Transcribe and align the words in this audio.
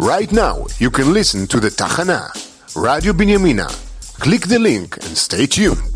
Right 0.00 0.32
now, 0.32 0.64
you 0.78 0.90
can 0.90 1.12
listen 1.12 1.46
to 1.48 1.60
the 1.60 1.68
Tachana, 1.68 2.32
Radio 2.74 3.12
Binyamina. 3.12 3.68
Click 4.18 4.46
the 4.46 4.58
link 4.58 4.96
and 4.96 5.14
stay 5.14 5.44
tuned. 5.44 5.89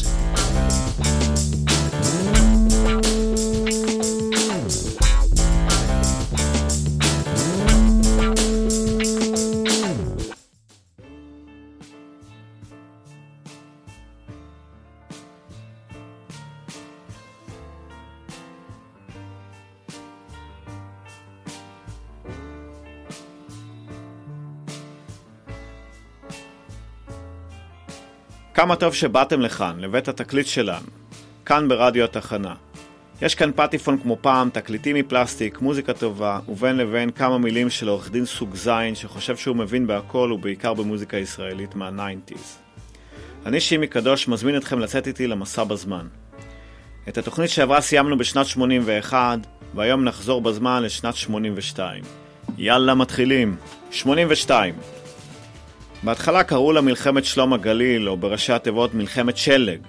כמה 28.65 28.77
טוב 28.77 28.95
שבאתם 28.95 29.41
לכאן, 29.41 29.81
לבית 29.81 30.09
התקליט 30.09 30.47
שלנו, 30.47 30.87
כאן 31.45 31.69
ברדיו 31.69 32.05
התחנה. 32.05 32.55
יש 33.23 33.35
כאן 33.35 33.51
פטיפון 33.57 33.99
כמו 33.99 34.17
פעם, 34.21 34.51
תקליטים 34.51 34.97
מפלסטיק, 34.97 35.61
מוזיקה 35.61 35.93
טובה, 35.93 36.39
ובין 36.49 36.77
לבין 36.77 37.11
כמה 37.11 37.39
מילים 37.39 37.71
של 37.71 37.89
עורך 37.89 38.11
דין 38.11 38.27
סוג 38.27 38.55
זין 38.55 38.95
שחושב 38.95 39.37
שהוא 39.37 39.57
מבין 39.57 39.87
בהכל 39.87 40.33
ובעיקר 40.35 40.75
במוזיקה 40.75 41.17
ישראלית 41.17 41.75
מה 41.75 41.90
nineties. 41.90 42.59
אני 43.47 43.61
שימי 43.61 43.87
קדוש 43.87 44.29
מזמין 44.29 44.57
אתכם 44.57 44.79
לצאת 44.79 45.07
איתי 45.07 45.27
למסע 45.27 45.65
בזמן. 45.65 46.07
את 47.09 47.19
התוכנית 47.19 47.51
שעברה 47.51 47.81
סיימנו 47.81 48.19
בשנת 48.19 48.47
81, 48.47 49.39
והיום 49.75 50.05
נחזור 50.05 50.41
בזמן 50.41 50.83
לשנת 50.83 51.17
82. 51.17 52.03
יאללה 52.59 52.95
מתחילים. 52.95 53.57
82 53.91 54.75
בהתחלה 56.05 56.45
קראו 56.45 56.73
לה 56.73 56.81
מלחמת 56.81 57.25
שלום 57.25 57.53
הגליל, 57.53 58.09
או 58.09 58.17
בראשי 58.17 58.53
התיבות 58.53 58.95
מלחמת 58.95 59.37
שלג. 59.37 59.81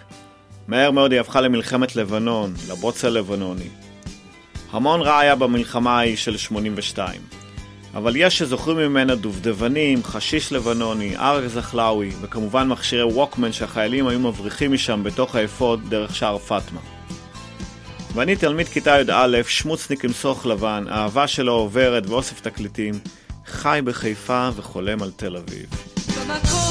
מהר 0.67 0.91
מאוד 0.91 1.11
היא 1.11 1.19
הפכה 1.19 1.41
למלחמת 1.41 1.95
לבנון, 1.95 2.53
לבוץ 2.69 3.05
הלבנוני. 3.05 3.67
המון 4.71 5.01
רע 5.01 5.19
היה 5.19 5.35
במלחמה 5.35 5.97
ההיא 5.97 6.17
של 6.17 6.37
82. 6.37 7.21
אבל 7.95 8.15
יש 8.15 8.37
שזוכרים 8.37 8.77
ממנה 8.77 9.15
דובדבנים, 9.15 10.03
חשיש 10.03 10.51
לבנוני, 10.51 11.17
ארק 11.17 11.47
זחלאווי, 11.47 12.11
וכמובן 12.21 12.67
מכשירי 12.67 13.03
ווקמן 13.03 13.51
שהחיילים 13.51 14.07
היו 14.07 14.19
מבריחים 14.19 14.73
משם 14.73 15.03
בתוך 15.03 15.35
האפוד 15.35 15.81
דרך 15.89 16.15
שער 16.15 16.37
פאטמה. 16.37 16.81
ואני 18.13 18.35
תלמיד 18.35 18.67
כיתה 18.67 19.01
י"א, 19.01 19.37
שמוצניק 19.47 20.05
עם 20.05 20.13
סוך 20.13 20.45
לבן, 20.45 20.85
אהבה 20.89 21.27
שלו 21.27 21.53
עוברת 21.53 22.07
ואוסף 22.07 22.39
תקליטים, 22.39 22.93
חי 23.45 23.79
בחיפה 23.83 24.49
וחולם 24.55 25.03
על 25.03 25.11
תל 25.11 25.37
אביב. 25.37 25.94
במקום 26.27 26.37
הכי 26.37 26.64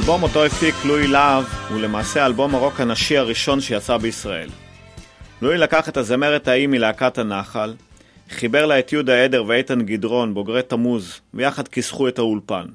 האלבום 0.00 0.22
אותו 0.22 0.44
הפיק 0.44 0.74
לואי 0.84 1.06
להב 1.06 1.44
הוא 1.68 1.80
למעשה 1.80 2.22
האלבום 2.22 2.54
הרוק 2.54 2.80
הנשי 2.80 3.16
הראשון 3.16 3.60
שיצא 3.60 3.96
בישראל. 3.96 4.48
לואי 5.42 5.58
לקח 5.58 5.88
את 5.88 5.96
הזמרת 5.96 6.48
ההיא 6.48 6.66
מלהקת 6.66 7.18
הנחל, 7.18 7.74
חיבר 8.30 8.66
לה 8.66 8.78
את 8.78 8.92
יהודה 8.92 9.24
עדר 9.24 9.44
ואיתן 9.46 9.82
גדרון, 9.82 10.34
בוגרי 10.34 10.62
תמוז, 10.62 11.20
ויחד 11.34 11.68
כיסחו 11.68 12.08
את 12.08 12.18
האולפן. 12.18 12.66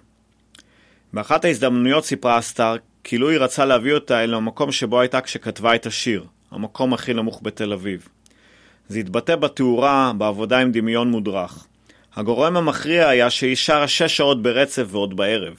באחת 1.13 1.45
ההזדמנויות 1.45 2.05
סיפרה 2.05 2.37
הסטאר 2.37 2.75
כי 3.03 3.17
לואי 3.17 3.37
רצה 3.37 3.65
להביא 3.65 3.93
אותה 3.93 4.23
אל 4.23 4.33
המקום 4.33 4.71
שבו 4.71 4.99
הייתה 4.99 5.21
כשכתבה 5.21 5.75
את 5.75 5.85
השיר, 5.85 6.25
המקום 6.51 6.93
הכי 6.93 7.13
נמוך 7.13 7.39
בתל 7.43 7.73
אביב. 7.73 8.07
זה 8.89 8.99
התבטא 8.99 9.35
בתאורה, 9.35 10.11
בעבודה 10.17 10.59
עם 10.59 10.71
דמיון 10.71 11.11
מודרך. 11.11 11.65
הגורם 12.15 12.57
המכריע 12.57 13.07
היה 13.09 13.29
שהיא 13.29 13.55
שרה 13.55 13.87
שש 13.87 14.17
שעות 14.17 14.41
ברצף 14.41 14.83
ועוד 14.87 15.15
בערב. 15.15 15.55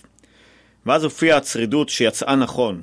ואז 0.86 1.04
הופיעה 1.04 1.38
הצרידות 1.38 1.88
שיצאה 1.88 2.36
נכון. 2.36 2.82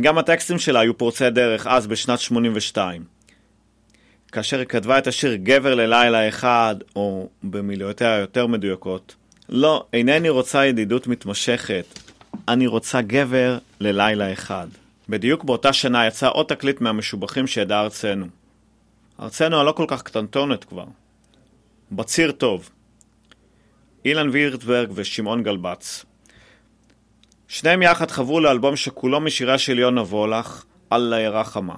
גם 0.00 0.18
הטקסטים 0.18 0.58
שלה 0.58 0.80
היו 0.80 0.98
פורצי 0.98 1.30
דרך 1.30 1.66
אז 1.66 1.86
בשנת 1.86 2.18
82. 2.20 3.04
כאשר 4.32 4.58
היא 4.58 4.66
כתבה 4.66 4.98
את 4.98 5.06
השיר 5.06 5.34
גבר 5.34 5.74
ללילה 5.74 6.28
אחד, 6.28 6.76
או 6.96 7.28
במילותיה 7.42 8.14
היותר 8.14 8.46
מדויקות, 8.46 9.14
לא, 9.48 9.86
אינני 9.92 10.28
רוצה 10.28 10.66
ידידות 10.66 11.06
מתמשכת, 11.06 11.84
אני 12.48 12.66
רוצה 12.66 13.02
גבר 13.02 13.58
ללילה 13.80 14.32
אחד. 14.32 14.68
בדיוק 15.08 15.44
באותה 15.44 15.72
שנה 15.72 16.06
יצא 16.06 16.28
עוד 16.28 16.46
תקליט 16.46 16.80
מהמשובחים 16.80 17.46
שידעה 17.46 17.80
ארצנו. 17.80 18.26
ארצנו 19.20 19.60
הלא 19.60 19.72
כל 19.72 19.84
כך 19.88 20.02
קטנטונת 20.02 20.64
כבר. 20.64 20.84
בציר 21.92 22.32
טוב. 22.32 22.70
אילן 24.04 24.28
וירטברג 24.28 24.90
ושמעון 24.94 25.42
גלבץ. 25.42 26.04
שניהם 27.48 27.82
יחד 27.82 28.10
חברו 28.10 28.40
לאלבום 28.40 28.76
שכולו 28.76 29.20
משיריה 29.20 29.58
של 29.58 29.78
יונה 29.78 30.02
וולך, 30.02 30.64
אללה 30.92 31.20
ירחמה. 31.20 31.74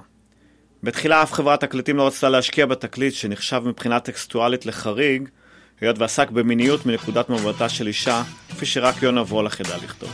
בתחילה 0.83 1.23
אף 1.23 1.33
חברת 1.33 1.61
תקליטים 1.61 1.97
לא 1.97 2.07
רצתה 2.07 2.29
להשקיע 2.29 2.65
בתקליט 2.65 3.13
שנחשב 3.13 3.61
מבחינה 3.65 3.99
טקסטואלית 3.99 4.65
לחריג, 4.65 5.29
היות 5.81 5.99
ועסק 5.99 6.29
במיניות 6.29 6.85
מנקודת 6.85 7.29
מבטה 7.29 7.69
של 7.69 7.87
אישה, 7.87 8.23
כפי 8.49 8.65
שרק 8.65 9.03
יונה 9.03 9.21
וולך 9.21 9.59
ידע 9.59 9.77
לכתוב. 9.83 10.11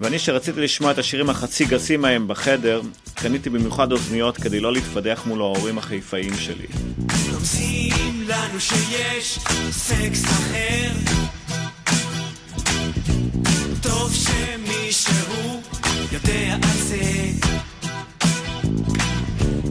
ואני 0.00 0.18
שרציתי 0.18 0.60
לשמוע 0.60 0.90
את 0.90 0.98
השירים 0.98 1.30
החצי 1.30 1.64
גסים 1.64 2.04
ההם 2.04 2.28
בחדר, 2.28 2.80
קניתי 3.14 3.50
במיוחד 3.50 3.92
אוזניות 3.92 4.36
כדי 4.36 4.60
לא 4.60 4.72
להתפדח 4.72 5.22
מול 5.26 5.40
ההורים 5.40 5.78
החיפאיים 5.78 6.34
שלי. 6.34 6.66
לנו 8.28 8.60
שיש 8.60 9.38
סקס 9.70 10.24
אחר 10.24 10.90
טוב 14.04 14.14
שמישהו 14.14 15.62
יודע 16.12 16.54
על 16.54 16.78
זה. 16.78 17.00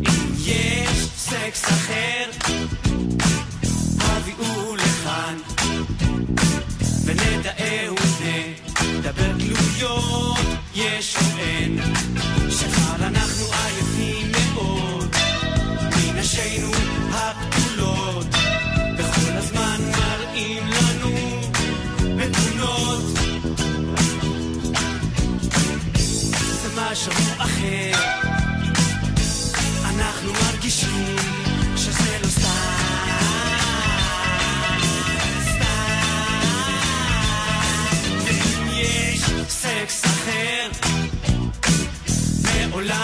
אם 0.07 0.33
יש 0.37 1.07
סקס 1.17 1.63
אחר 1.65 2.29
הביאו 3.99 4.75
לכאן 4.75 5.37
ונדאהו 7.05 7.95
נדבר 8.81 9.31
גלויות 9.37 10.37
יש 10.75 11.15
או 11.15 11.37
אין 11.37 11.79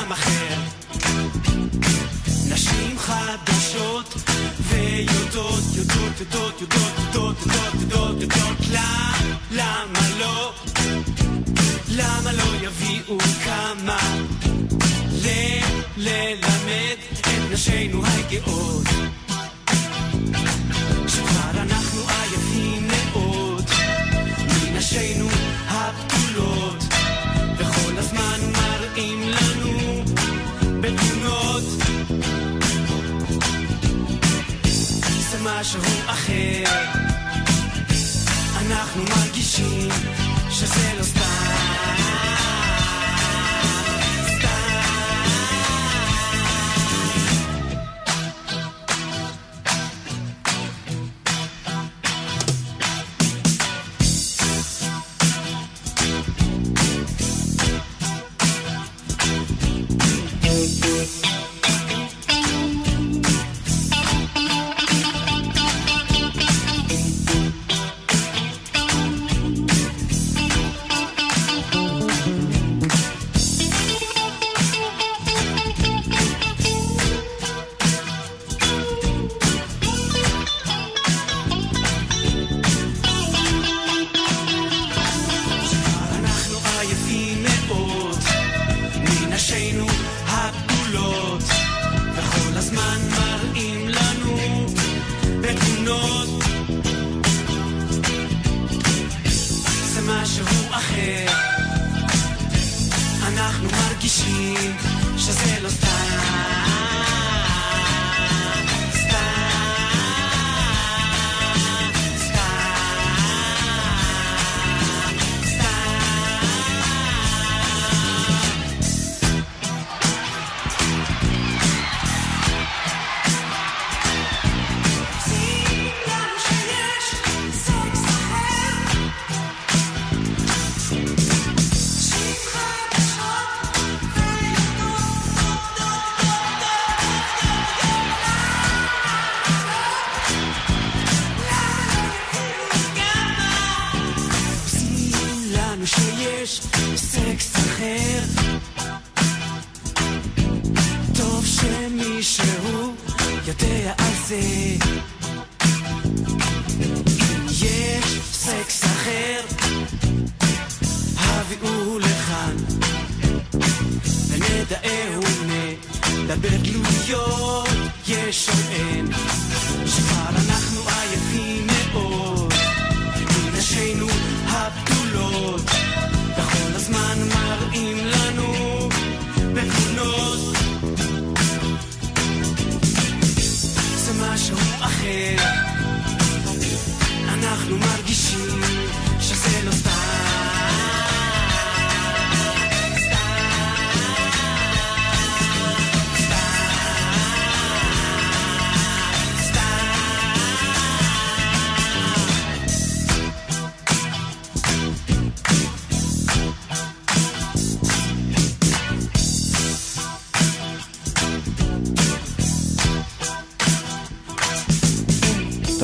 מעולם 0.10 0.22
אחר 0.22 0.56
נשים 2.50 3.00
חדשות 3.00 4.14
ויודעות, 4.60 5.64
יודעות, 5.76 6.20
יודעות, 6.20 6.62
יודעות, 6.62 6.94
יודעות, 7.00 7.38
יודעות, 7.46 7.74
יודעות, 7.82 8.22
יודעות, 8.22 8.58
למה 9.52 10.00
לא? 10.20 10.54
למה 11.90 12.32
לא 12.32 12.56
יביאו 12.62 13.18
כמה? 13.44 13.98
ללמד 15.98 16.98
את 17.20 17.28
נשינו 17.52 18.02
הגאות 18.06 18.88
She's 40.60 40.89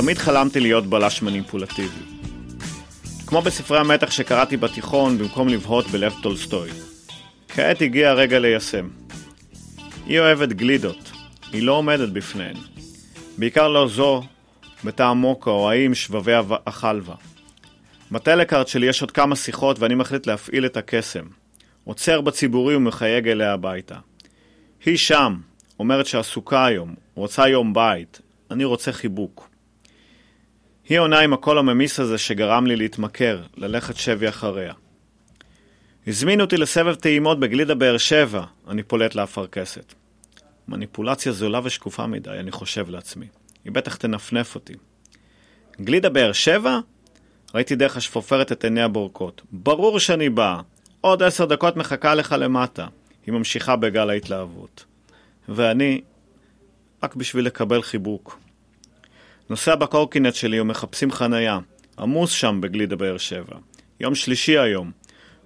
תמיד 0.06 0.18
חלמתי 0.18 0.60
להיות 0.60 0.88
בלש 0.88 1.22
מניפולטיבי. 1.22 2.06
כמו 3.28 3.42
בספרי 3.42 3.80
המתח 3.80 4.12
שקראתי 4.12 4.58
בתיכון 4.58 5.18
במקום 5.18 5.48
לבהות 5.48 5.88
בלב 5.88 6.14
טולסטוי. 6.24 6.70
כעת 7.48 7.82
הגיע 7.82 8.10
הרגע 8.10 8.40
ליישם. 8.40 8.90
היא 10.06 10.20
אוהבת 10.20 10.50
גלידות, 10.50 11.12
היא 11.52 11.64
לא 11.64 11.72
עומדת 11.72 12.10
בפניהן. 12.10 12.56
בעיקר 13.38 13.68
לא 13.68 13.88
זו 13.88 14.24
בטעם 14.84 15.18
מוקה 15.18 15.50
או 15.50 15.70
האם 15.72 15.96
שבבי 15.96 16.34
החלבה. 16.68 17.16
בטלקארט 18.12 18.68
שלי 18.68 18.88
יש 18.88 19.02
עוד 19.02 19.12
כמה 19.12 19.36
שיחות 19.36 19.80
ואני 19.80 19.96
מחליט 19.96 20.28
להפעיל 20.28 20.66
את 20.66 20.78
הקסם. 20.78 21.26
עוצר 21.84 22.22
בציבורי 22.22 22.76
ומחייג 22.76 23.28
אליה 23.28 23.54
הביתה. 23.54 23.96
היא 24.86 24.98
שם, 24.98 25.38
אומרת 25.80 26.06
שעסוקה 26.06 26.66
היום, 26.66 26.96
רוצה 27.16 27.48
יום 27.48 27.74
בית, 27.74 28.22
אני 28.52 28.64
רוצה 28.64 28.92
חיבוק. 28.92 29.55
היא 30.90 31.00
עונה 31.00 31.20
עם 31.20 31.34
הקול 31.34 31.58
הממיס 31.58 32.00
הזה 32.00 32.18
שגרם 32.18 32.68
לי 32.68 32.76
להתמכר, 32.76 33.42
ללכת 33.58 33.96
שבי 33.96 34.30
אחריה. 34.30 34.74
הזמינו 36.08 36.44
אותי 36.44 36.58
לסבב 36.58 36.96
טעימות 36.96 37.40
בגלידה 37.40 37.76
באר 37.76 37.98
שבע, 37.98 38.44
אני 38.68 38.84
פולט 38.84 39.16
לאפרכסת. 39.16 39.94
מניפולציה 40.68 41.32
זולה 41.32 41.60
ושקופה 41.64 42.08
מדי, 42.08 42.30
אני 42.30 42.52
חושב 42.52 42.90
לעצמי. 42.90 43.26
היא 43.64 43.72
בטח 43.72 43.96
תנפנף 43.96 44.56
אותי. 44.56 44.74
גלידה 45.82 46.10
באר 46.10 46.32
שבע? 46.32 46.80
ראיתי 47.54 47.76
דרך 47.76 47.98
השפופרת 47.98 48.52
את 48.52 48.64
עיניה 48.64 48.88
בורקות. 48.88 49.42
ברור 49.52 50.00
שאני 50.00 50.30
באה. 50.30 50.62
עוד 51.02 51.24
עשר 51.24 51.46
דקות 51.46 51.78
מחכה 51.78 52.16
לך 52.16 52.36
למטה. 52.40 52.88
היא 53.26 53.34
ממשיכה 53.34 53.76
בגל 53.76 54.10
ההתלהבות. 54.10 54.86
ואני, 55.50 56.02
רק 57.04 57.16
בשביל 57.16 57.46
לקבל 57.46 57.82
חיבוק. 57.82 58.40
נוסע 59.50 59.76
בקורקינט 59.76 60.36
שלי 60.36 60.60
ומחפשים 60.60 61.12
חנייה. 61.12 61.60
עמוס 62.00 62.32
שם 62.32 62.60
בגלידה 62.62 62.96
באר 62.96 63.18
שבע. 63.18 63.56
יום 64.00 64.16
שלישי 64.16 64.58
היום. 64.58 64.92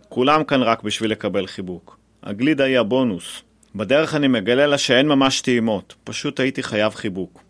כולם 0.09 0.43
כאן 0.43 0.61
רק 0.61 0.83
בשביל 0.83 1.11
לקבל 1.11 1.47
חיבוק. 1.47 1.97
הגלידה 2.23 2.63
היא 2.63 2.79
הבונוס. 2.79 3.41
בדרך 3.75 4.15
אני 4.15 4.27
מגלה 4.27 4.67
לה 4.67 4.77
שאין 4.77 5.07
ממש 5.07 5.41
טעימות, 5.41 5.95
פשוט 6.03 6.39
הייתי 6.39 6.63
חייב 6.63 6.93
חיבוק. 6.93 7.43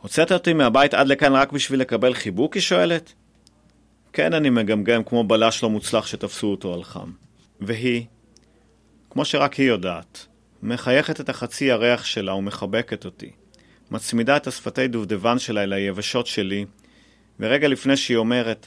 הוצאת 0.00 0.32
אותי 0.32 0.52
מהבית 0.52 0.94
עד 0.94 1.08
לכאן 1.08 1.32
רק 1.32 1.52
בשביל 1.52 1.80
לקבל 1.80 2.14
חיבוק? 2.14 2.54
היא 2.54 2.62
שואלת. 2.62 3.12
כן, 4.12 4.34
אני 4.34 4.50
מגמגם 4.50 5.04
כמו 5.04 5.24
בלש 5.24 5.62
לא 5.62 5.70
מוצלח 5.70 6.06
שתפסו 6.06 6.46
אותו 6.46 6.74
על 6.74 6.84
חם. 6.84 7.10
והיא, 7.60 8.04
כמו 9.10 9.24
שרק 9.24 9.54
היא 9.54 9.68
יודעת, 9.68 10.26
מחייכת 10.62 11.20
את 11.20 11.28
החצי 11.28 11.64
ירח 11.64 12.04
שלה 12.04 12.34
ומחבקת 12.34 13.04
אותי. 13.04 13.30
מצמידה 13.90 14.36
את 14.36 14.46
השפתי 14.46 14.88
דובדבן 14.88 15.38
שלה 15.38 15.62
אל 15.62 15.72
היבשות 15.72 16.26
שלי, 16.26 16.64
ורגע 17.40 17.68
לפני 17.68 17.96
שהיא 17.96 18.16
אומרת, 18.16 18.66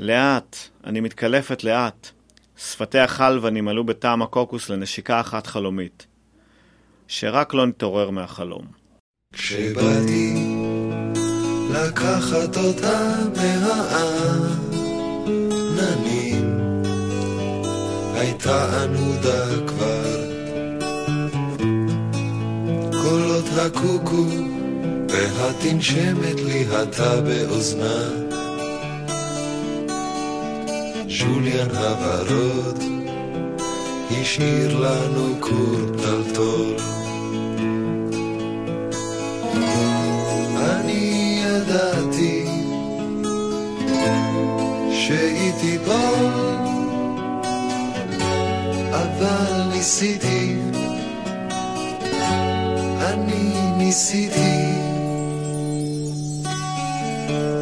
לאט, 0.00 0.56
אני 0.84 1.00
מתקלפת 1.00 1.64
לאט, 1.64 2.10
שפתיה 2.56 3.08
חלבה 3.08 3.50
נמלאו 3.50 3.84
בטעם 3.84 4.22
הקוקוס 4.22 4.68
לנשיקה 4.68 5.20
אחת 5.20 5.46
חלומית. 5.46 6.06
שרק 7.08 7.54
לא 7.54 7.66
נתעורר 7.66 8.10
מהחלום. 8.10 8.66
כשבאתי 9.32 10.34
לקחת 11.70 12.56
אותה 12.56 13.16
מהעננים, 13.36 14.82
הייתה 18.14 18.82
ענודה 18.82 19.66
כבר. 19.68 20.32
קולות 23.02 23.44
הקוקו 23.58 24.51
והתנשמת 25.12 26.40
לי 26.40 26.64
התה 26.70 27.20
באוזנה. 27.20 28.04
שוליאן 31.08 31.70
הוורוד 31.70 32.82
השאיר 34.22 34.80
לנו 34.80 35.40
כור 35.40 36.02
טלטול. 36.02 36.76
אני 40.56 41.42
ידעתי 41.44 42.46
שהיא 44.92 45.52
תיפול, 45.60 46.32
אבל 48.92 49.62
ניסיתי, 49.72 50.56
אני 53.00 53.52
ניסיתי. 53.76 54.81
כשבאתי 57.32 57.61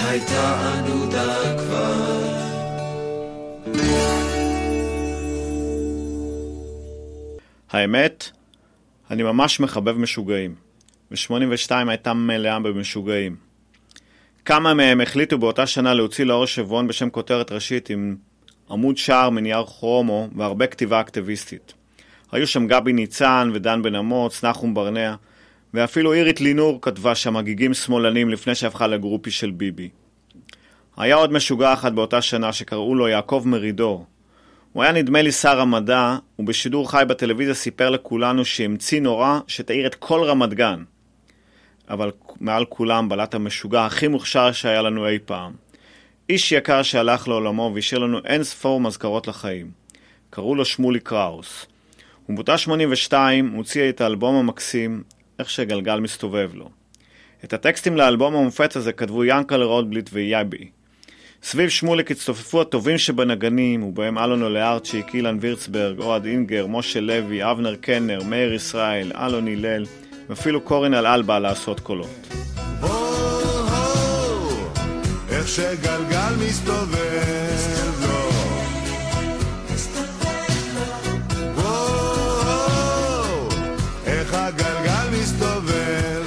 הייתה 0.06 0.74
ענודה 0.74 1.58
כבר. 1.58 2.24
האמת, 7.70 8.30
אני 9.12 9.24
ממש 9.24 9.60
מחבב 9.60 9.98
משוגעים. 9.98 10.56
ו-82 11.12 11.72
הייתה 11.88 12.14
מלאה 12.14 12.60
במשוגעים. 12.60 13.36
כמה 14.46 14.74
מהם 14.74 15.02
החליטו 15.02 15.38
באותה 15.38 15.68
שנה 15.68 15.94
להוציא 15.94 16.26
לאור 16.26 16.46
שבועון 16.46 16.88
בשם 16.88 17.10
כותרת 17.10 17.52
ראשית 17.52 17.90
עם 17.90 18.16
עמוד 18.74 18.98
שער 18.98 19.30
מנייר 19.30 19.66
כרומו 19.66 20.28
והרבה 20.36 20.68
כתיבה 20.68 21.02
אקטיביסטית. 21.02 21.74
היו 22.32 22.48
שם 22.48 22.68
גבי 22.68 22.94
ניצן 22.94 23.52
ודן 23.54 23.82
בן 23.82 23.96
אמוץ, 23.96 24.46
נחום 24.46 24.74
ברנע, 24.74 25.16
ואפילו 25.74 26.14
אירית 26.14 26.42
לינור 26.42 26.80
כתבה 26.82 27.16
שם 27.16 27.38
הגיגים 27.38 27.74
שמאלנים 27.74 28.30
לפני 28.30 28.56
שהפכה 28.56 28.88
לגרופי 28.88 29.32
של 29.32 29.52
ביבי. 29.52 29.90
היה 30.98 31.16
עוד 31.16 31.32
משוגע 31.32 31.74
אחד 31.74 31.96
באותה 31.96 32.22
שנה 32.22 32.54
שקראו 32.54 32.96
לו 32.96 33.08
יעקב 33.08 33.44
מרידור. 33.46 34.06
הוא 34.74 34.84
היה 34.84 34.92
נדמה 34.92 35.22
לי 35.22 35.32
שר 35.32 35.60
המדע, 35.60 36.18
ובשידור 36.40 36.92
חי 36.92 37.04
בטלוויזיה 37.08 37.54
סיפר 37.54 37.90
לכולנו 37.90 38.46
שהמציא 38.46 39.02
נורא 39.02 39.40
שתאיר 39.48 39.88
את 39.88 39.96
כל 39.96 40.24
רמת 40.24 40.54
גן. 40.54 40.84
אבל 41.90 42.12
מעל 42.40 42.66
כולם 42.66 43.10
בלט 43.10 43.36
המשוגע 43.36 43.86
הכי 43.86 44.08
מוכשר 44.08 44.52
שהיה 44.52 44.82
לנו 44.82 45.08
אי 45.08 45.20
פעם. 45.26 45.52
איש 46.30 46.52
יקר 46.52 46.84
שהלך 46.84 47.28
לעולמו 47.28 47.72
והשאיר 47.76 48.00
לנו 48.00 48.20
אין 48.26 48.44
ספור 48.44 48.82
מזכרות 48.82 49.28
לחיים. 49.28 49.72
קראו 50.30 50.56
לו 50.56 50.66
שמולי 50.66 51.00
קראוס. 51.00 51.66
ובאותה 52.30 52.58
82 52.58 53.50
הוציא 53.50 53.90
את 53.90 54.02
האלבום 54.02 54.36
המקסים, 54.36 55.04
איך 55.40 55.50
שגלגל 55.50 56.00
מסתובב 56.00 56.52
לו. 56.54 56.70
את 57.44 57.54
הטקסטים 57.54 57.98
לאלבום 57.98 58.36
המופץ 58.36 58.78
הזה 58.78 58.94
כתבו 58.94 59.26
ינקל 59.26 59.62
רוטבליט 59.62 60.10
ויאבי. 60.14 60.70
סביב 61.44 61.70
שמוליק 61.70 62.12
הצטופפו 62.12 62.62
הטובים 62.62 62.98
שבנגנים, 62.98 63.84
ובהם 63.84 64.18
אלון 64.18 64.44
אולארצ'יק, 64.44 65.16
אילן 65.16 65.38
וירצברג, 65.42 66.00
אוהד 66.00 66.26
אינגר, 66.26 66.68
משה 66.68 67.00
לוי, 67.00 67.52
אבנר 67.52 67.76
קנר, 67.76 68.24
מאיר 68.24 68.54
ישראל, 68.54 69.12
אלון 69.16 69.48
הלל, 69.48 69.86
ואפילו 70.30 70.62
קורין 70.62 70.94
אלעל 70.94 71.22
בא 71.22 71.40
לעשות 71.40 71.80
קולות. 71.80 72.28
איך 75.44 75.52
שגלגל 75.52 76.36
מסתובב 76.48 78.02
לו. 78.02 78.30
איך 84.06 84.34
הגלגל 84.34 85.08
מסתובב. 85.22 86.24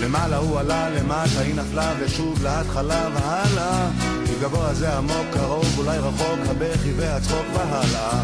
למעלה 0.00 0.36
הוא 0.36 0.58
עלה, 0.58 0.90
למטה 0.90 1.40
היא 1.40 1.54
נפלה, 1.54 1.92
ושוב 2.00 2.42
להתחלה 2.42 3.08
והלאה. 3.14 3.88
כי 4.26 4.32
גבוה 4.42 4.74
זה 4.74 4.96
עמוק, 4.96 5.26
קרוב, 5.32 5.78
אולי 5.78 5.98
רחוק, 5.98 6.38
הבכי 6.50 6.92
והצחוק 6.96 7.46
והלאה. 7.54 8.22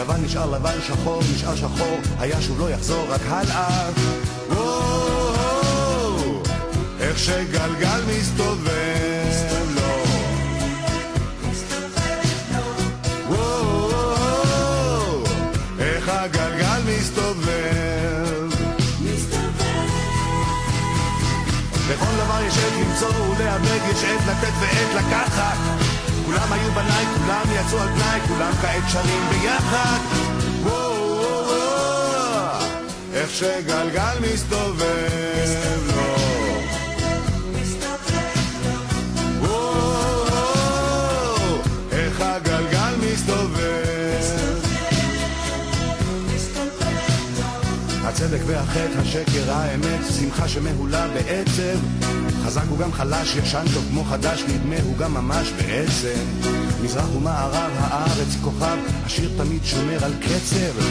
לבן 0.00 0.24
נשאר 0.24 0.50
לבן, 0.50 0.78
שחור 0.86 1.22
נשאר 1.34 1.56
שחור, 1.56 1.98
היה 2.18 2.42
שוב 2.42 2.60
לא 2.60 2.70
יחזור, 2.70 3.06
רק 3.08 3.20
הלאה. 3.28 3.90
וואו, 4.48 4.87
איך 7.08 7.18
שגלגל 7.18 8.00
מסתובב 8.08 8.70
לו. 9.74 10.04
איך 15.78 16.08
הגלגל 16.08 16.80
יש 23.90 24.04
עת 24.04 24.20
לתת 24.26 24.52
ועת 24.60 24.94
לקחת. 24.94 25.56
כולם 26.26 26.52
היו 26.52 26.72
בניי, 26.72 27.06
כולם 27.16 27.44
יצאו 27.52 27.78
על 27.78 27.88
תנאי, 27.88 28.20
כולם 28.28 28.52
כעת 28.62 28.82
שרים 28.92 29.22
ביחד. 29.30 29.98
איך 33.14 33.30
שגלגל 33.30 34.18
מסתובב. 34.32 35.97
הצדק 48.28 48.42
והחטא, 48.46 48.98
השקר, 48.98 49.52
האמת, 49.52 50.00
שמחה 50.18 50.48
שמהולה 50.48 51.08
בעצב. 51.08 51.78
חזק 52.44 52.62
הוא 52.68 52.78
גם 52.78 52.92
חלש, 52.92 53.36
ישן 53.36 53.64
טוב 53.74 53.84
כמו 53.90 54.04
חדש, 54.04 54.42
נדמה 54.48 54.74
הוא 54.84 54.96
גם 54.96 55.14
ממש 55.14 55.52
בעצם. 55.56 56.18
מזרח 56.82 57.14
ומערב, 57.16 57.70
הארץ 57.78 58.36
כוכב, 58.42 58.76
השיר 59.04 59.30
תמיד 59.36 59.64
שומר 59.64 60.04
על 60.04 60.12
קצב. 60.20 60.82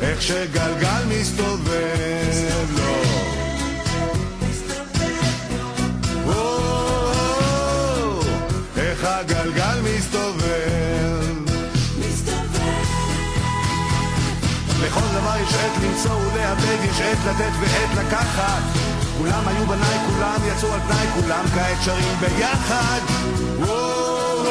איך 0.00 0.22
שגלגל 0.22 1.02
מסתובב 1.08 2.66
לו. 2.76 2.94
וואו, 6.24 8.20
איך 8.76 9.04
הגלגל 9.04 9.80
מסתובב. 9.84 11.05
יש 15.48 15.54
עת 15.54 15.82
למצוא 15.82 16.16
ולאבד, 16.16 16.84
יש 16.90 17.00
עת 17.00 17.18
לתת 17.26 17.52
ועת 17.60 18.06
לקחת. 18.06 18.62
כולם 19.18 19.48
היו 19.48 19.66
בניי, 19.66 19.98
כולם 20.06 20.40
יצאו 20.46 20.72
על 20.72 20.80
תנאי, 20.80 21.06
כולם 21.14 21.44
כעת 21.54 21.82
שרים 21.84 22.14
ביחד. 22.20 23.00
וואו, 23.58 24.44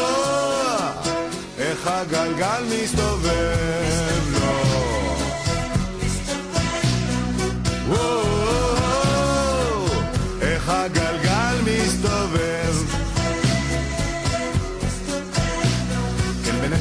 איך 1.58 1.88
הגלגל 1.88 2.64
מסתובב 2.70 4.40
לו. 4.42 4.65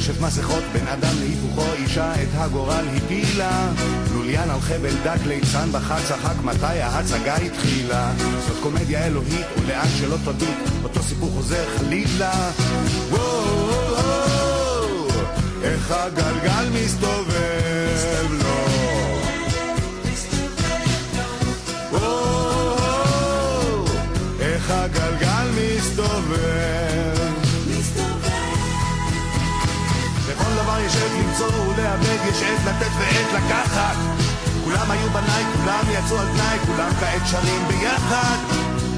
בנשף 0.07 0.21
מסכות 0.21 0.63
בין 0.73 0.87
אדם 0.87 1.19
להיפוכו 1.19 1.73
אישה 1.73 2.13
את 2.13 2.27
הגורל 2.33 2.85
הפילה. 2.95 3.71
לוליין 4.13 4.49
על 4.49 4.59
חבל 4.61 4.95
דק 5.03 5.25
ליצן 5.27 5.71
בחד 5.71 5.99
צחק 6.07 6.43
מתי 6.43 6.81
ההצגה 6.81 7.35
התחילה? 7.35 8.11
זאת 8.47 8.57
קומדיה 8.63 9.05
אלוהית 9.05 9.45
ולאן 9.57 9.87
שלא 9.99 10.17
תביט 10.25 10.57
אותו 10.83 11.03
סיפור 11.03 11.31
חוזר 11.35 11.77
חלילה. 11.77 12.51
וואו 13.09 15.07
איך 15.63 15.91
הגלגל 15.91 16.69
מסתובב 16.73 18.31
לו. 18.31 18.67
וואו 21.91 23.85
איך 24.39 24.71
הגלגל 24.71 25.47
מסתובב 25.55 26.84
ולאבד, 31.95 32.29
יש 32.29 32.41
עת 32.43 32.65
לתת 32.65 32.91
ועת 32.99 33.33
לקחת. 33.33 33.95
כולם 34.63 34.91
היו 34.91 35.09
בניי, 35.09 35.43
כולם 35.55 35.83
יצאו 35.91 36.19
על 36.19 36.27
תנאי, 36.27 36.59
כולם 36.65 36.89
כעת 36.99 37.21
שרים 37.31 37.67
ביחד. 37.67 38.37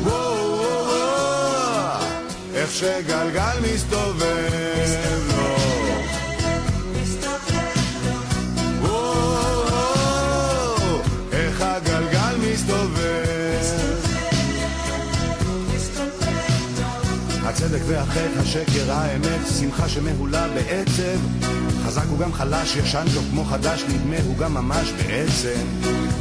וואו, 0.04 0.34
וואו, 0.34 0.86
וואו, 0.88 2.06
איך 2.54 2.72
שגלגל 2.72 3.58
מסתובב 3.74 5.17
הצדק 17.68 17.82
והחטא, 17.88 18.40
השקר, 18.40 18.92
האמת, 18.92 19.40
שמחה 19.60 19.90
שמהולה 19.90 20.48
בעצב. 20.48 21.46
חזק 21.86 22.04
הוא 22.10 22.20
גם 22.20 22.34
חלש, 22.34 22.76
ישן 22.76 23.06
טוב 23.14 23.26
כמו 23.32 23.44
חדש, 23.44 23.84
נדמה 23.90 24.16
הוא 24.26 24.38
גם 24.38 24.54
ממש 24.54 24.92
בעצם. 24.92 25.60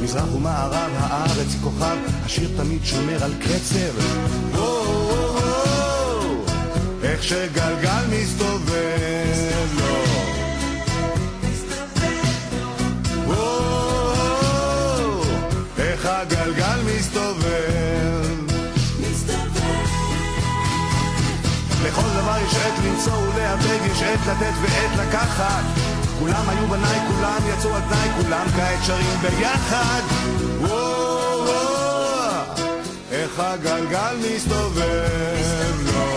מזרח 0.03 0.35
ומערב, 0.35 0.91
הארץ 0.97 1.53
היא 1.53 1.63
כוכב, 1.63 1.97
השיר 2.25 2.51
תמיד 2.57 2.85
שומר 2.85 3.25
על 3.25 3.33
קצב. 3.41 3.99
וואו, 4.53 5.09
וואו, 5.09 5.35
וואו, 5.35 6.45
איך 7.03 7.23
שגלגל 7.23 8.05
מסתובב 8.11 8.46
לכל 21.87 22.09
דבר 22.21 22.37
יש 22.47 22.55
עת 22.55 22.85
למצוא 22.85 23.13
ולאבד, 23.13 23.79
יש 23.91 24.03
עת 24.03 24.21
לתת 24.27 24.53
ועת 24.63 25.07
לקחת. 25.09 25.65
כולם 26.19 26.49
היו 26.49 26.67
בניי, 26.69 27.01
כולם 27.09 27.41
יצאו 27.49 27.75
על 27.75 27.83
תנאי, 27.89 28.09
כולם 28.23 28.47
כעת 28.57 28.85
שרים 28.87 29.19
ביחד. 29.23 30.01
וואו, 30.61 31.45
וואו, 31.47 32.43
איך 33.11 33.41
הגלגל 33.41 34.17
מסתובב 34.35 35.75
לו. 35.87 36.17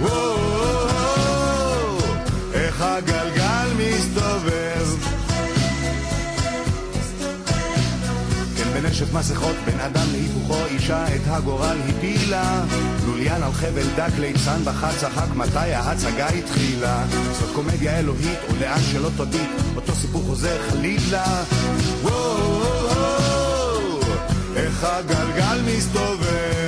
וואו, 0.00 0.36
וואו, 0.78 1.98
איך 2.54 2.82
הגלגל 2.82 3.25
בנשף 9.00 9.14
מסכות, 9.14 9.56
בין 9.64 9.80
אדם 9.80 10.06
להיפוכו, 10.12 10.64
אישה 10.64 11.16
את 11.16 11.20
הגורל 11.26 11.76
הפילה. 11.88 12.64
לוליין 13.06 13.42
על 13.42 13.52
חבל 13.52 13.86
דק, 13.96 14.18
ליצן 14.18 14.64
בחד 14.64 14.92
צחק, 15.00 15.26
מתי 15.34 15.72
ההצגה 15.74 16.28
התחילה? 16.28 17.04
זאת 17.32 17.54
קומדיה 17.54 17.98
אלוהית, 17.98 18.38
או 18.48 18.54
לאן 18.60 18.80
שלא 18.92 19.10
תביט, 19.16 19.50
אותו 19.76 19.94
סיפור 19.94 20.22
חוזר 20.22 20.70
חלילה. 20.70 21.44
וואו, 22.02 24.00
איך 24.56 24.84
הגלגל 24.84 25.60
מסתובב 25.66 26.65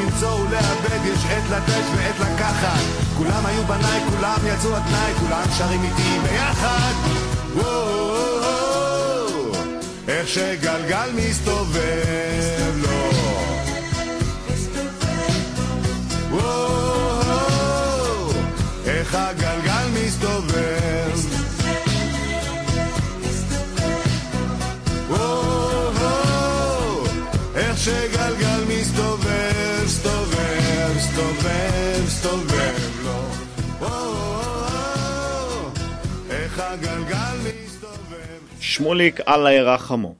למצוא 0.00 0.40
ולאבד, 0.40 1.04
יש 1.04 1.24
עת 1.30 1.50
לתת 1.50 1.82
ועת 1.96 2.20
לקחת. 2.20 2.80
כולם 3.16 3.46
היו 3.46 3.64
בניי, 3.64 4.00
כולם 4.10 4.38
יצאו 4.44 4.74
על 4.74 4.82
תנאי, 4.88 5.14
כולם 5.20 5.42
שרים 5.58 5.82
איתי 5.82 6.18
ביחד. 6.22 6.92
וואו, 7.54 9.52
איך 10.08 10.28
שגלגל 10.28 11.10
מסתובב 11.16 12.74
לו. 12.76 13.15
שמוליק 38.76 39.20
אללה 39.28 39.52
ירחמו. 39.52 40.14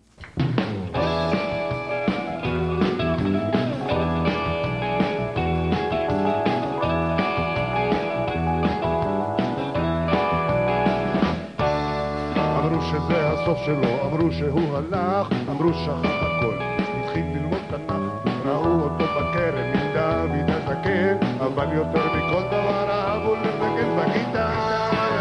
שזה 12.90 13.28
הסוף 13.28 13.58
שלו, 13.66 14.02
אמרו 14.04 14.32
שהוא 14.32 14.76
הלך, 14.76 15.28
אמרו 15.50 15.74
שכח 15.74 16.10
הכל. 16.20 16.56
התחיל 17.00 17.24
ללמוד 17.34 17.58
תנ"ך, 17.70 18.46
ראו 18.46 18.80
אותו 18.82 19.04
בכרם 19.04 19.72
עם 19.74 19.92
דוד 19.94 20.50
הזקן, 20.50 21.16
אבל 21.40 21.72
יותר 21.72 22.06
מכל 22.06 22.42
דבר 22.46 22.90
אהבו 22.90 23.34
לנגן 23.34 23.96
בגיטרה. 23.96 25.15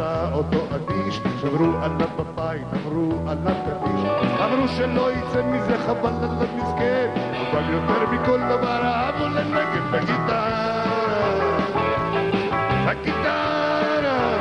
עשה 0.00 0.32
אותו 0.32 0.66
אדיש, 0.74 1.20
שמרו 1.40 1.76
עליו 1.82 2.08
בבית, 2.18 2.66
אמרו 2.72 3.12
עליו 3.28 3.54
קדיש, 3.64 4.00
אמרו 4.44 4.68
שלא 4.68 5.12
יצא 5.12 5.42
מזה 5.42 5.78
חבל 5.86 6.12
על 6.22 6.30
המסכן, 6.30 7.10
אבל 7.50 7.72
יותר 7.72 8.10
מכל 8.10 8.40
דבר 8.48 8.80
אהבו 8.82 9.24
לנגן 9.24 9.90
בגיטרה. 9.92 10.84
בגיטרה. 12.86 14.38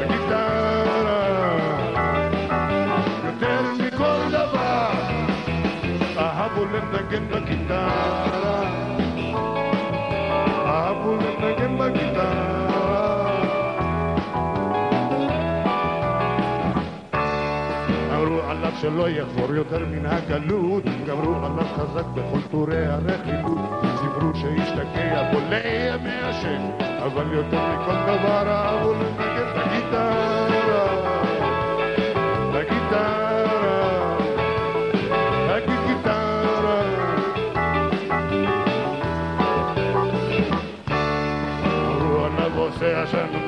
בגיטרה. 0.00 1.56
יותר 3.26 3.60
מכל 3.78 4.28
דבר 4.30 4.90
אהבו 6.18 6.64
לנגן 6.64 7.28
בגיטרה. 7.28 8.62
אהבו 10.66 11.16
לנגן 11.16 11.78
בגיטרה. 11.78 12.35
שלא 18.86 19.08
יחזור 19.08 19.54
יותר 19.54 19.86
מן 19.86 20.06
הגלות, 20.06 20.82
גמרו 21.06 21.34
עליו 21.34 21.64
חזק 21.76 22.04
בכל 22.14 22.40
טורי 22.50 22.86
הרכילות, 22.86 23.58
סיפרו 23.82 24.34
שהשתגע 24.34 25.32
בו 25.32 25.38
לימי 25.50 26.20
השם, 26.22 26.62
אבל 27.06 27.32
יותר 27.32 27.60
מכל 27.74 27.94
דבר 28.06 28.48
אהבו 28.48 28.92
לנגן 28.92 29.52
בגיטרה. 29.56 30.46
בגיטרה. 30.46 30.55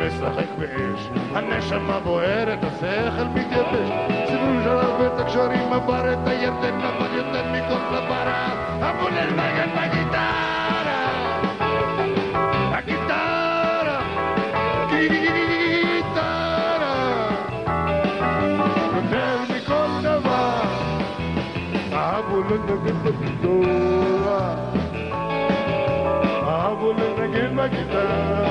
עשן 0.09 0.25
ומשחק 0.25 0.47
באש. 0.59 1.09
הנשמה 1.35 2.01
בוערת, 2.01 2.65
השכל 2.65 3.25
מתייבש. 3.35 3.89
סיפרו 4.27 4.63
שלב 4.65 5.01
את 5.01 5.21
הקשרים 5.21 5.73
עבר 5.73 6.13
את 6.13 6.29
הירדן 6.29 6.81
אבל 6.81 7.15
יותר 7.17 7.45
מכל 7.53 7.83
דבר 7.91 8.29
אמרו 8.91 9.09
לנגן 9.09 9.69
בגיטרה. 9.77 11.09
בגיטרה 12.73 14.01
גיטרה. 14.91 15.99
יותר 18.97 19.39
מכל 19.55 19.91
דבר. 20.03 20.63
אהבו 21.93 22.43
לנגן 22.43 23.03
בגיטרה. 23.05 24.55
אהבו 26.43 26.93
לנגן 26.93 27.57
בגיטרה. 27.57 28.48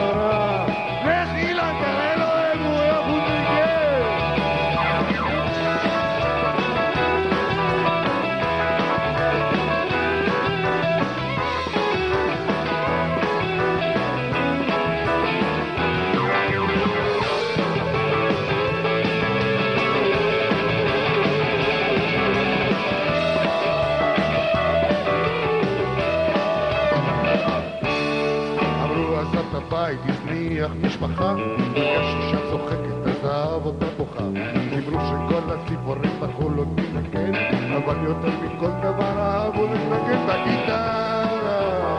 הבית, 29.67 29.99
הזניח 30.06 30.71
משפחה, 30.82 31.36
פגש 31.73 32.15
אישה 32.19 32.38
צוחקת, 32.51 33.08
עזב 33.08 33.65
אותה 33.65 33.86
בוכה. 33.97 34.23
דיברו 34.69 34.99
שכל 34.99 35.51
הציפורים 35.53 36.12
בחולון 36.19 36.75
מנגן, 36.75 37.36
אבל 37.75 37.95
יותר 38.03 38.30
מכל 38.43 38.71
דבר 38.82 39.19
אהבו 39.19 39.65
לנגן 39.65 40.25
בגיטרה. 40.27 41.97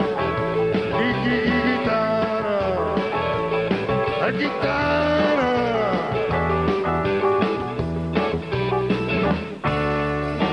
גיטרה. 1.24 2.94
הגיטרה. 4.20 5.12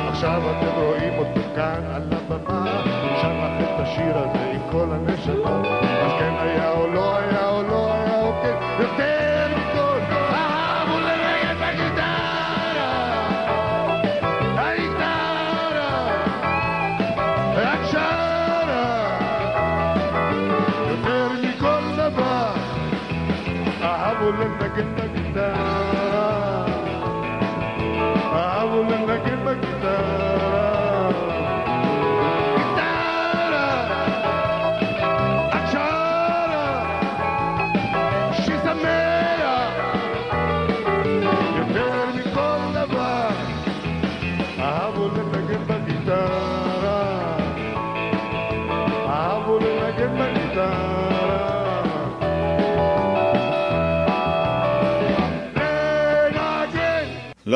עכשיו 0.10 0.42
אתם 0.52 0.82
רואים 0.82 1.14
אותו 1.18 1.42
כאן 1.56 1.84
על 1.94 2.14
הבמה, 2.14 2.84
שר 3.22 3.28
לכם 3.28 3.64
את 3.64 3.80
השיר 3.80 4.18
הזה 4.18 4.52
עם 4.52 4.72
כל 4.72 4.88
הנשמה. 4.92 5.85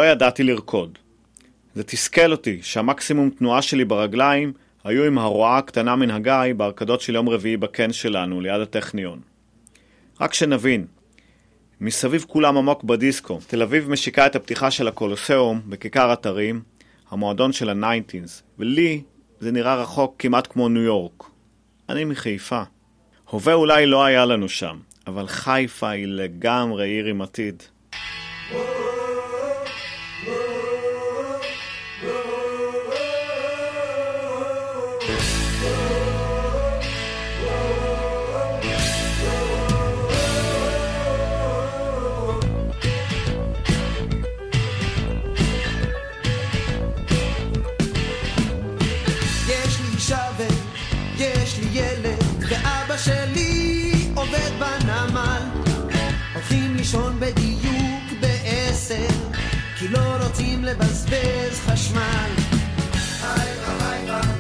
ידעתי 0.10 0.44
לרקוד. 0.44 0.98
זה 1.76 1.84
תסכל 1.84 2.32
אותי 2.32 2.60
שהמקסימום 2.62 3.30
תנועה 3.30 3.62
שלי 3.62 3.86
ברגליים 3.86 4.54
היו 4.84 5.06
עם 5.06 5.18
הרועה 5.18 5.58
הקטנה 5.58 5.96
מן 5.96 6.12
הגיא 6.12 6.54
בהרקדות 6.58 7.02
של 7.02 7.16
יום 7.16 7.30
רביעי 7.30 7.58
בקן 7.58 7.94
שלנו, 7.94 8.42
ליד 8.42 8.62
הטכניון. 8.62 9.20
רק 10.22 10.34
שנבין, 10.34 10.86
מסביב 11.82 12.26
כולם 12.28 12.58
עמוק 12.58 12.84
בדיסקו. 12.84 13.40
תל 13.48 13.62
אביב 13.62 13.90
משיקה 13.90 14.26
את 14.26 14.36
הפתיחה 14.36 14.72
של 14.72 14.88
הקולוסיאום 14.88 15.62
בכיכר 15.70 16.14
אתרים, 16.14 16.62
המועדון 17.10 17.52
של 17.52 17.70
ה 17.70 17.77
nineties, 17.77 18.44
ולי 18.60 19.02
זה 19.40 19.52
נראה 19.52 19.76
רחוק 19.76 20.16
כמעט 20.20 20.48
כמו 20.48 20.70
ניו 20.70 20.82
יורק. 20.82 21.24
אני 21.90 22.06
מחיפה. 22.06 22.64
הווה 23.30 23.54
אולי 23.54 23.86
לא 23.86 24.04
היה 24.04 24.26
לנו 24.26 24.50
שם, 24.50 24.80
אבל 25.08 25.28
חיפה 25.28 25.90
היא 25.90 26.06
לגמרי 26.08 26.90
עיר 26.90 27.06
עם 27.06 27.22
עתיד. 27.22 27.64
יש 28.52 28.89
לישון 56.90 57.20
בדיוק 57.20 58.22
בעשר, 58.22 59.08
כי 59.78 59.88
לא 59.88 60.00
רוצים 60.24 60.64
לבזבז 60.64 61.60
חשמל. 61.66 62.30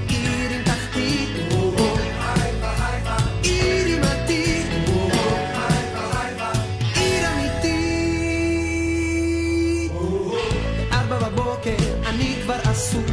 עיר 0.07 0.49
עם 0.51 0.63
תחתית, 0.63 1.29
עיר 3.43 3.85
עם 3.87 4.03
עתיד, 4.03 4.65
עיר 6.95 7.27
אמיתית. 7.33 7.91
בארבע 10.89 11.29
בבוקר 11.29 11.77
אני 12.05 12.35
כבר 12.43 12.59
עסוק. 12.63 13.09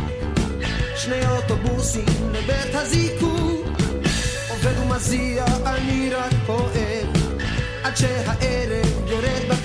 שני 0.97 1.27
אוטובוסים 1.27 2.33
לבית 2.33 2.75
הזיקוק. 2.75 3.67
עובד 4.49 4.79
ומזיע, 4.79 5.45
אני 5.67 6.11
רק 6.15 6.33
פועל 6.47 7.07
עד 7.83 7.97
שהערב 7.97 8.96
lloré 9.17 9.56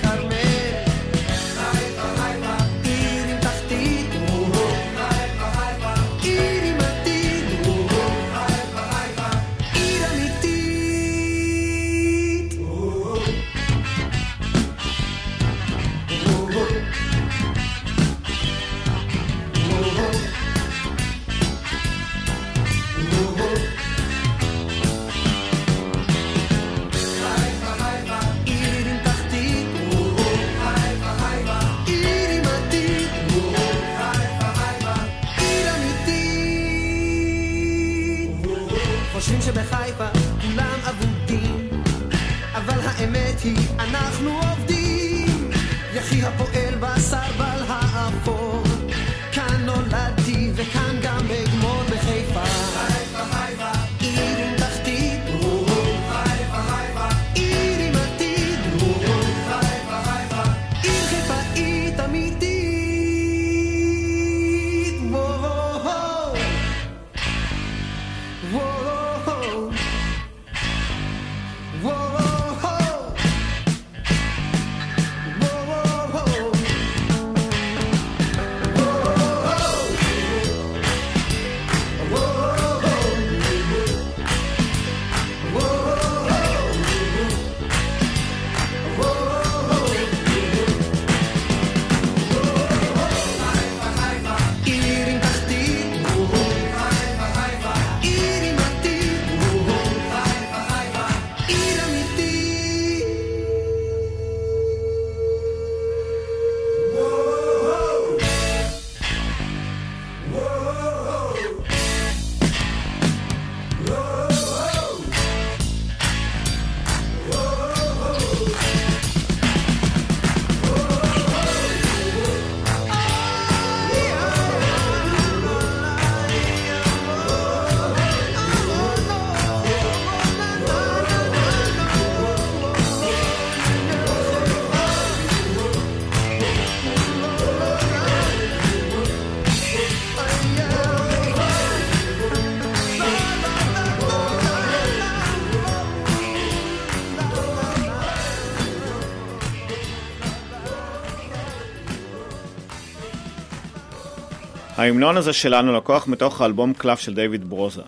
ההמנון 154.82 155.16
הזה 155.16 155.32
שלנו 155.32 155.72
לקוח 155.72 156.08
מתוך 156.08 156.40
האלבום 156.40 156.74
קלף 156.74 157.00
של 157.00 157.14
דיוויד 157.14 157.44
ברוזה. 157.44 157.82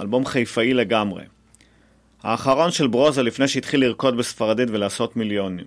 אלבום 0.00 0.26
חיפאי 0.26 0.74
לגמרי. 0.74 1.22
האחרון 2.22 2.70
של 2.70 2.86
ברוזה 2.86 3.22
לפני 3.22 3.48
שהתחיל 3.48 3.80
לרקוד 3.80 4.16
בספרדית 4.16 4.68
ולעשות 4.70 5.16
מיליונים. 5.16 5.66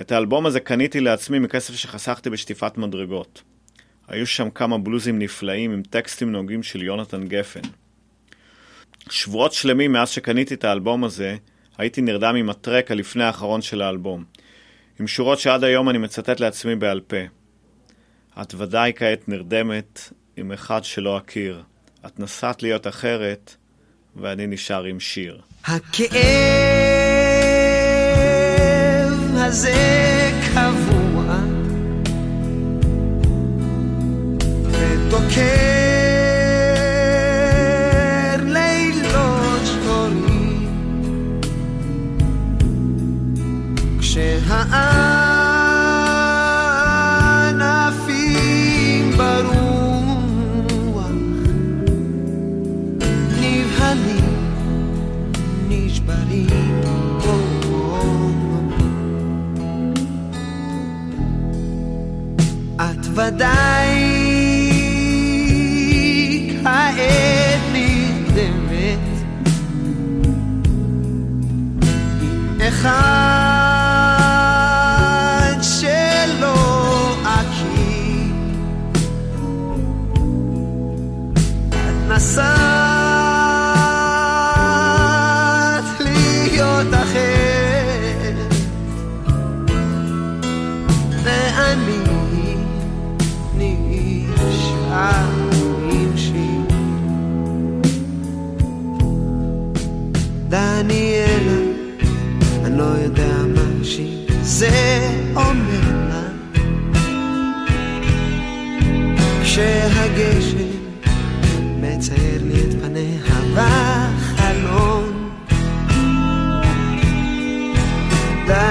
את 0.00 0.12
האלבום 0.12 0.46
הזה 0.46 0.60
קניתי 0.60 1.00
לעצמי 1.00 1.38
מכסף 1.38 1.74
שחסכתי 1.74 2.30
בשטיפת 2.30 2.78
מדרגות. 2.78 3.42
היו 4.08 4.26
שם 4.26 4.50
כמה 4.50 4.78
בלוזים 4.78 5.18
נפלאים 5.18 5.72
עם 5.72 5.82
טקסטים 5.82 6.32
נוגעים 6.32 6.62
של 6.62 6.82
יונתן 6.82 7.26
גפן. 7.26 7.68
שבועות 9.10 9.52
שלמים 9.52 9.92
מאז 9.92 10.08
שקניתי 10.08 10.54
את 10.54 10.64
האלבום 10.64 11.04
הזה, 11.04 11.36
הייתי 11.78 12.00
נרדם 12.00 12.34
עם 12.34 12.50
הטרק 12.50 12.90
הלפני 12.90 13.24
האחרון 13.24 13.62
של 13.62 13.82
האלבום. 13.82 14.24
עם 15.00 15.06
שורות 15.06 15.38
שעד 15.38 15.64
היום 15.64 15.88
אני 15.88 15.98
מצטט 15.98 16.40
לעצמי 16.40 16.76
בעל 16.76 17.00
פה. 17.00 17.37
את 18.42 18.54
ודאי 18.54 18.92
כעת 18.96 19.28
נרדמת 19.28 20.12
עם 20.36 20.52
אחד 20.52 20.84
שלא 20.84 21.18
אכיר. 21.18 21.62
את 22.06 22.20
נסעת 22.20 22.62
להיות 22.62 22.86
אחרת, 22.86 23.54
ואני 24.16 24.46
נשאר 24.46 24.84
עם 24.84 25.00
שיר. 25.00 25.40
הכאב 25.64 26.18
הזה 29.34 30.30
קבוע 30.54 31.38
ודוקר 34.70 35.87
die. 63.38 63.87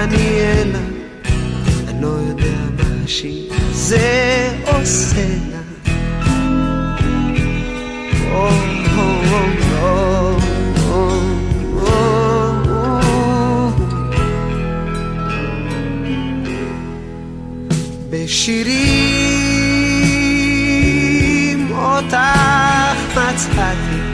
דניאלה, 0.10 0.80
אני 1.88 2.02
לא 2.02 2.08
יודע 2.08 2.58
מה 2.78 3.04
השיר 3.06 3.54
הזה 3.54 4.50
עושה 4.66 5.28
לה. 5.52 5.58
בשירים 19.98 21.72
אותך 21.72 22.16
מצאתי 23.16 24.07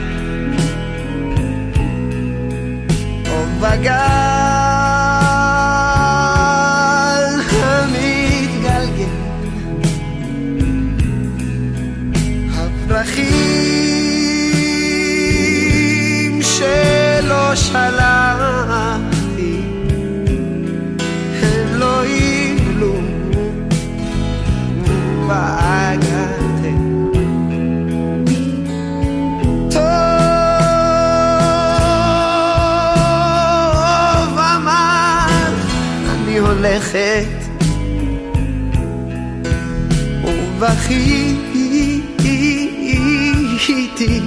בכיתי 43.64 44.20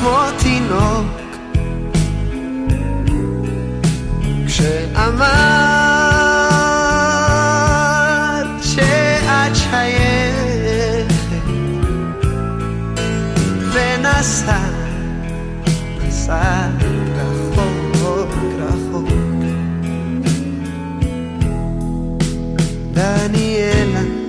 כמו 0.00 0.18
תינוק 0.38 1.06
כשאמרת 4.46 5.24
שאת 8.62 9.56
שייכת 9.56 11.14
ונסע, 13.72 14.58
נסע 16.06 16.68
רחוק 17.16 18.34
רחוק 18.58 19.08
דניאלה 22.92 24.23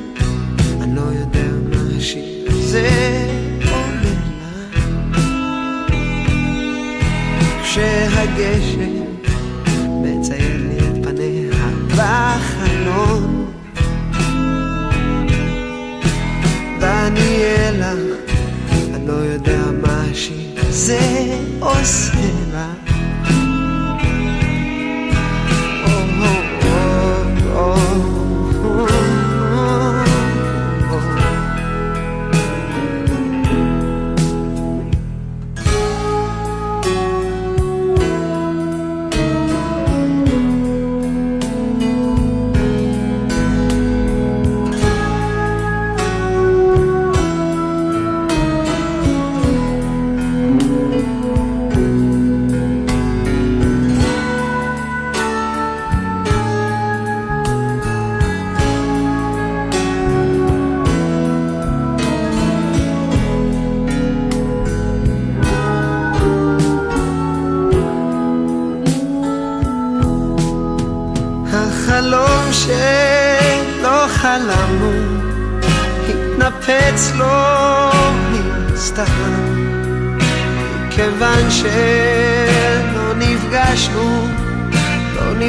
הגשם 8.25 9.03
מצייר 10.01 10.57
לי 10.57 10.77
את 10.79 11.05
פניה 11.05 11.69
בחלון 11.87 13.51
דניאלה, 16.79 17.91
אני 18.71 19.07
לא 19.07 19.13
יודע 19.13 19.61
מה 19.81 20.03
שזה 20.13 20.99
עושה. 21.59 22.34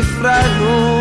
e. 0.03 0.96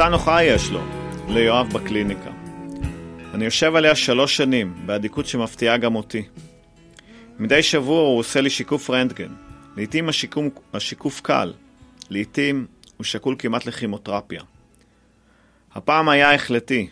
כורסה 0.00 0.10
נוחה 0.10 0.44
יש 0.44 0.70
לו, 0.70 0.80
ליואב 1.28 1.72
בקליניקה. 1.72 2.30
אני 3.34 3.44
יושב 3.44 3.74
עליה 3.76 3.94
שלוש 3.94 4.36
שנים, 4.36 4.74
באדיקות 4.86 5.26
שמפתיעה 5.26 5.76
גם 5.76 5.96
אותי. 5.96 6.22
מדי 7.38 7.62
שבוע 7.62 8.00
הוא 8.00 8.18
עושה 8.18 8.40
לי 8.40 8.50
שיקוף 8.50 8.90
רנטגן. 8.90 9.32
לעתים 9.76 10.08
השיקום, 10.08 10.48
השיקוף 10.74 11.20
קל, 11.20 11.52
לעתים 12.10 12.66
הוא 12.96 13.04
שקול 13.04 13.36
כמעט 13.38 13.66
לכימותרפיה. 13.66 14.42
הפעם 15.74 16.08
היה 16.08 16.34
החלטי. 16.34 16.90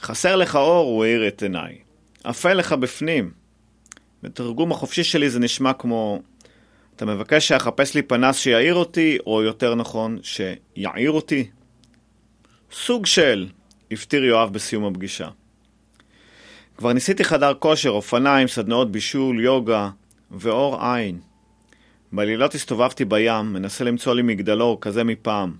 חסר 0.00 0.36
לך 0.36 0.56
אור, 0.56 0.86
הוא 0.86 1.04
האיר 1.04 1.28
את 1.28 1.42
עיניי. 1.42 1.78
אפל 2.22 2.54
לך 2.54 2.72
בפנים. 2.72 3.30
בתרגום 4.22 4.72
החופשי 4.72 5.04
שלי 5.04 5.30
זה 5.30 5.40
נשמע 5.40 5.72
כמו 5.72 6.22
אתה 6.96 7.06
מבקש 7.06 7.48
שאחפש 7.48 7.94
לי 7.94 8.02
פנס 8.02 8.36
שיעיר 8.36 8.74
אותי, 8.74 9.18
או 9.26 9.42
יותר 9.42 9.74
נכון, 9.74 10.18
שיעיר 10.22 11.10
אותי? 11.10 11.50
סוג 12.72 13.06
של, 13.06 13.48
הפטיר 13.90 14.24
יואב 14.24 14.52
בסיום 14.52 14.84
הפגישה. 14.84 15.28
כבר 16.76 16.92
ניסיתי 16.92 17.24
חדר 17.24 17.54
כושר, 17.54 17.90
אופניים, 17.90 18.48
סדנאות 18.48 18.92
בישול, 18.92 19.40
יוגה 19.40 19.90
ואור 20.30 20.84
עין. 20.84 21.20
בלילות 22.12 22.54
הסתובבתי 22.54 23.04
בים, 23.04 23.52
מנסה 23.52 23.84
למצוא 23.84 24.14
לי 24.14 24.22
מגדלור 24.22 24.80
כזה 24.80 25.04
מפעם. 25.04 25.56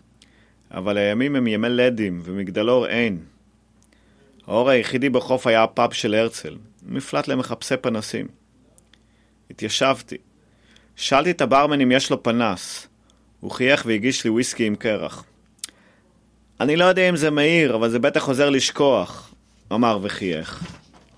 אבל 0.71 0.97
הימים 0.97 1.37
הם 1.37 1.47
ימי 1.47 1.69
לדים, 1.69 2.21
ומגדלור 2.25 2.87
אין. 2.87 3.19
האור 4.47 4.71
היחידי 4.71 5.09
בחוף 5.09 5.47
היה 5.47 5.63
הפאב 5.63 5.93
של 5.93 6.15
הרצל, 6.15 6.57
מפלט 6.87 7.29
למחפשי 7.29 7.77
פנסים. 7.77 8.27
התיישבתי. 9.51 10.17
שאלתי 10.97 11.31
את 11.31 11.41
הברמן 11.41 11.81
אם 11.81 11.93
יש 11.93 12.11
לו 12.11 12.23
פנס. 12.23 12.89
הוא 13.41 13.51
חייך 13.51 13.83
והגיש 13.87 14.25
לי 14.25 14.31
וויסקי 14.31 14.67
עם 14.67 14.77
קרח. 14.77 15.25
אני 16.61 16.77
לא 16.77 16.85
יודע 16.85 17.09
אם 17.09 17.17
זה 17.17 17.31
מהיר, 17.31 17.75
אבל 17.75 17.91
זה 17.91 17.99
בטח 17.99 18.29
עוזר 18.29 18.51
לשכוח, 18.51 19.35
אמר 19.73 19.99
וחייך. 20.03 20.65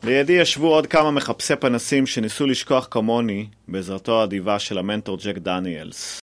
לידי 0.04 0.32
ישבו 0.32 0.74
עוד 0.74 0.86
כמה 0.86 1.10
מחפשי 1.10 1.56
פנסים 1.56 2.06
שניסו 2.06 2.46
לשכוח 2.46 2.88
כמוני, 2.90 3.46
בעזרתו 3.68 4.20
האדיבה 4.20 4.58
של 4.58 4.78
המנטור 4.78 5.18
ג'ק 5.24 5.38
דניאלס. 5.38 6.20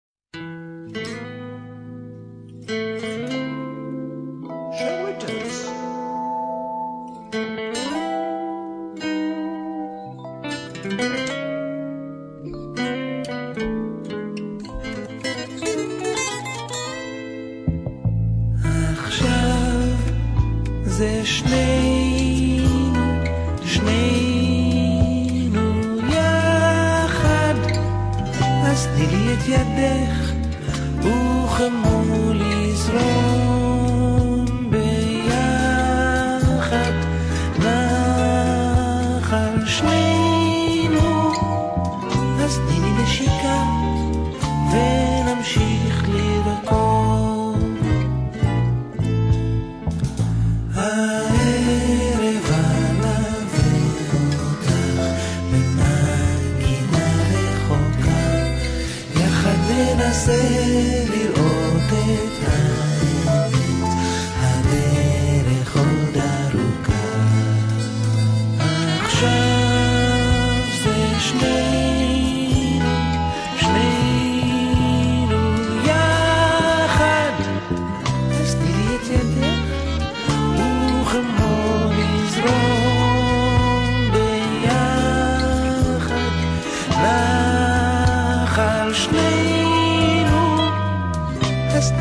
אז 91.76 91.92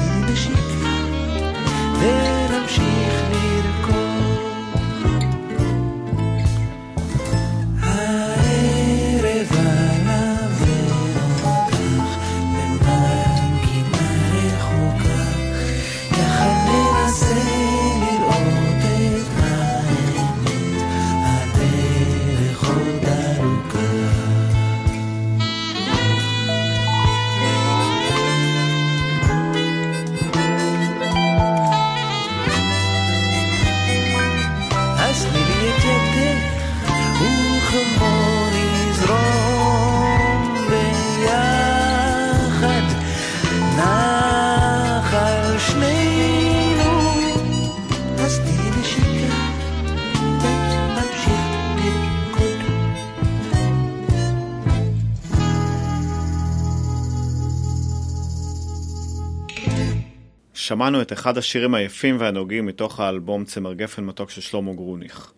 שמענו 60.76 61.02
את 61.02 61.14
אחד 61.14 61.38
השירים 61.38 61.74
היפים 61.74 62.18
והנוגעים 62.20 62.66
מתוך 62.66 63.00
האלבום 63.00 63.46
צמר 63.46 63.74
גפן 63.74 64.04
מתוק 64.04 64.30
של 64.30 64.42
שלמה 64.42 64.74
גרוניך. 64.74 65.32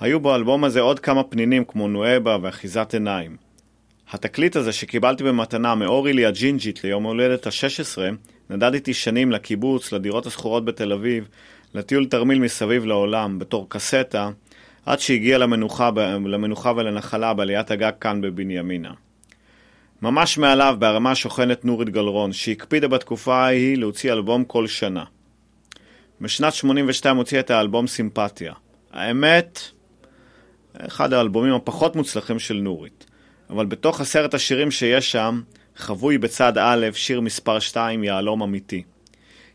היו 0.00 0.20
באלבום 0.20 0.64
הזה 0.64 0.80
עוד 0.80 1.00
כמה 1.00 1.22
פנינים 1.22 1.64
כמו 1.64 1.88
נואבה 1.88 2.38
ואחיזת 2.42 2.94
עיניים. 2.94 3.36
התקליט 4.10 4.56
הזה 4.56 4.72
שקיבלתי 4.72 5.24
במתנה 5.24 5.74
מאורילי 5.74 6.26
הג'ינג'ית 6.26 6.84
ליום 6.84 7.04
הולדת 7.04 7.46
ה-16, 7.46 7.98
נדד 8.50 8.74
איתי 8.74 8.94
שנים 8.94 9.32
לקיבוץ, 9.32 9.92
לדירות 9.92 10.26
השכורות 10.26 10.64
בתל 10.64 10.92
אביב, 10.92 11.28
לטיול 11.74 12.06
תרמיל 12.06 12.38
מסביב 12.38 12.84
לעולם, 12.84 13.38
בתור 13.38 13.66
קסטה, 13.68 14.30
עד 14.86 15.00
שהגיע 15.00 15.38
למנוחה, 15.38 15.90
למנוחה 16.26 16.72
ולנחלה 16.76 17.34
בעליית 17.34 17.70
הגג 17.70 17.92
כאן 18.00 18.20
בבנימינה. 18.20 18.92
ממש 20.04 20.38
מעליו 20.38 20.76
בהרמה 20.78 21.14
שוכנת 21.14 21.64
נורית 21.64 21.88
גלרון, 21.88 22.32
שהקפידה 22.32 22.88
בתקופה 22.88 23.36
ההיא 23.36 23.76
להוציא 23.78 24.12
אלבום 24.12 24.44
כל 24.44 24.66
שנה. 24.66 25.04
בשנת 26.20 26.52
82 26.52 27.16
הוציא 27.16 27.40
את 27.40 27.50
האלבום 27.50 27.86
סימפתיה. 27.86 28.52
האמת, 28.92 29.60
אחד 30.78 31.12
האלבומים 31.12 31.54
הפחות 31.54 31.96
מוצלחים 31.96 32.38
של 32.38 32.54
נורית. 32.54 33.06
אבל 33.50 33.66
בתוך 33.66 34.00
עשרת 34.00 34.34
השירים 34.34 34.70
שיש 34.70 35.12
שם, 35.12 35.42
חבוי 35.76 36.18
בצד 36.18 36.58
א', 36.58 36.86
שיר 36.92 37.20
מספר 37.20 37.58
2, 37.58 38.04
יהלום 38.04 38.42
אמיתי. 38.42 38.82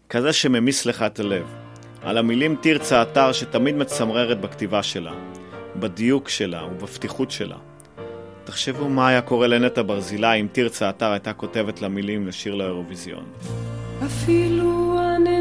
כזה 0.09 0.33
שממיס 0.33 0.85
לך 0.85 1.01
את 1.01 1.19
הלב. 1.19 1.55
על 2.01 2.17
המילים 2.17 2.55
תרצה 2.61 3.01
אתר 3.01 3.31
שתמיד 3.31 3.75
מצמררת 3.75 4.41
בכתיבה 4.41 4.83
שלה, 4.83 5.13
בדיוק 5.75 6.29
שלה 6.29 6.65
ובפתיחות 6.65 7.31
שלה. 7.31 7.68
תחשבו 8.49 8.89
מה 8.89 9.07
היה 9.07 9.21
קורה 9.21 9.47
לנטע 9.47 9.81
ברזילי 9.81 10.41
אם 10.41 10.47
תרצה 10.51 10.89
אתר 10.89 11.11
הייתה 11.11 11.33
כותבת 11.33 11.81
לה 11.81 11.87
מילים 11.87 12.27
לשיר 12.27 12.55
לאירוויזיון. 12.55 13.23
אפילו 14.05 14.99
ענני 14.99 15.38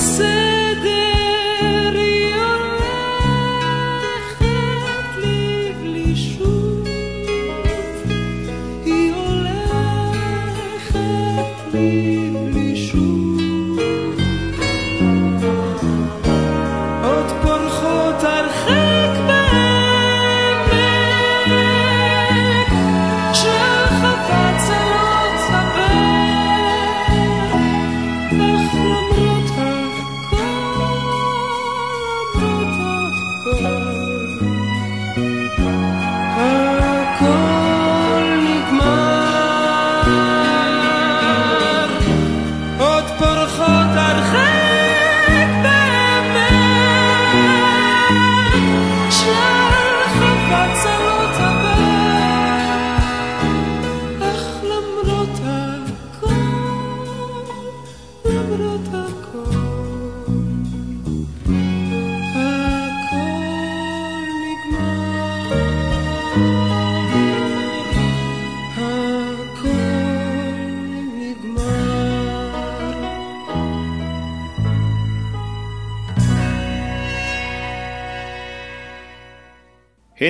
היא 0.00 0.47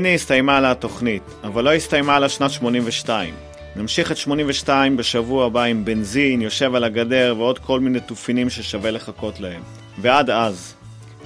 הנה 0.08 0.14
הסתיימה 0.14 0.60
לה 0.60 0.70
התוכנית, 0.70 1.22
אבל 1.44 1.64
לא 1.64 1.74
הסתיימה 1.74 2.18
לה 2.18 2.28
שנת 2.28 2.50
82. 2.50 3.34
נמשיך 3.76 4.12
את 4.12 4.16
82 4.16 4.96
בשבוע 4.96 5.46
הבא 5.46 5.62
עם 5.62 5.84
בנזין, 5.84 6.42
יושב 6.42 6.74
על 6.74 6.84
הגדר 6.84 7.34
ועוד 7.38 7.58
כל 7.58 7.80
מיני 7.80 8.00
תופינים 8.00 8.50
ששווה 8.50 8.90
לחכות 8.90 9.40
להם. 9.40 9.62
ועד 10.00 10.30
אז, 10.30 10.74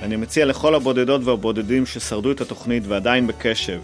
אני 0.02 0.16
מציע 0.16 0.44
לכל 0.44 0.74
הבודדות 0.74 1.20
והבודדים 1.24 1.86
ששרדו 1.86 2.32
את 2.32 2.40
התוכנית 2.40 2.82
ועדיין 2.86 3.26
בקשב, 3.26 3.80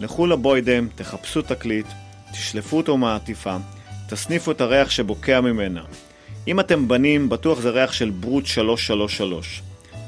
לכו 0.00 0.26
לבוידם, 0.26 0.88
תחפשו 0.94 1.42
תקליט, 1.42 1.86
תשלפו 2.32 2.76
אותו 2.76 2.96
מהעטיפה, 2.96 3.56
תסניפו 4.08 4.50
את 4.50 4.60
הריח 4.60 4.90
שבוקע 4.90 5.40
ממנה. 5.40 5.82
אם 6.48 6.60
אתם 6.60 6.88
בנים, 6.88 7.28
בטוח 7.28 7.60
זה 7.60 7.70
ריח 7.70 7.92
של 7.92 8.10
ברוט 8.10 8.46
333. 8.46 9.62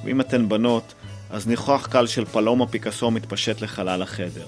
ואם 0.05 0.21
אתן 0.21 0.49
בנות, 0.49 0.95
אז 1.35 1.47
ניחוח 1.47 1.87
קל 1.87 2.07
של 2.07 2.25
פלומה 2.25 2.67
פיקאסו 2.67 3.11
מתפשט 3.11 3.61
לחלל 3.61 4.03
החדר. 4.03 4.47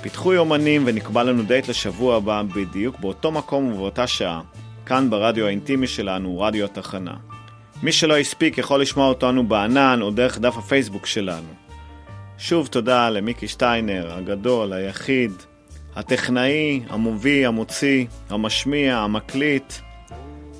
פיתחו 0.00 0.32
יומנים 0.32 0.82
ונקבע 0.86 1.22
לנו 1.22 1.42
דייט 1.42 1.68
לשבוע 1.68 2.16
הבא 2.16 2.42
בדיוק 2.54 3.00
באותו 3.00 3.32
מקום 3.32 3.72
ובאותה 3.72 4.06
שעה, 4.06 4.40
כאן 4.86 5.10
ברדיו 5.10 5.46
האינטימי 5.46 5.86
שלנו, 5.86 6.40
רדיו 6.40 6.64
התחנה. 6.64 7.14
מי 7.82 7.92
שלא 7.92 8.18
הספיק 8.18 8.58
יכול 8.58 8.80
לשמוע 8.80 9.08
אותנו 9.08 9.48
בענן 9.48 10.02
או 10.02 10.10
דרך 10.10 10.38
דף 10.38 10.56
הפייסבוק 10.56 11.06
שלנו. 11.06 11.52
שוב 12.38 12.66
תודה 12.66 13.10
למיקי 13.10 13.48
שטיינר, 13.48 14.12
הגדול, 14.12 14.72
היחיד, 14.72 15.32
הטכנאי, 15.96 16.80
המוביל, 16.88 17.46
המוציא, 17.46 18.06
המשמיע, 18.28 18.98
המקליט 18.98 19.72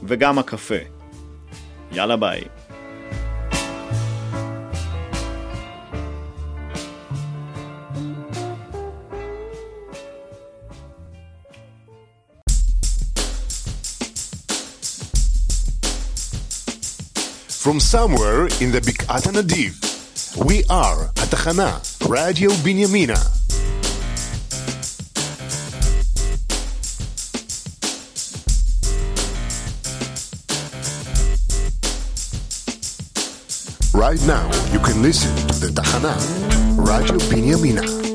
וגם 0.03 0.39
הקפה. 0.39 0.75
יאללה 1.93 2.17
ביי. 2.17 2.41
From 17.61 17.79
somewhere 17.79 18.47
in 18.63 18.73
the 18.73 18.81
Bik'at 18.81 19.29
Nadiv, 19.35 19.77
we 20.47 20.65
are 20.71 21.09
Atachana, 21.17 21.77
Radio 22.09 22.49
Binyamina. 22.65 23.21
Right 33.93 34.23
now, 34.27 34.47
you 34.73 34.79
can 34.79 35.03
listen 35.03 35.37
to 35.49 35.61
the 35.61 35.69
Tachana, 35.69 36.17
Radio 36.79 37.19
Binyamina. 37.29 38.10